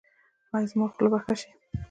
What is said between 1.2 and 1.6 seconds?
ښه شي؟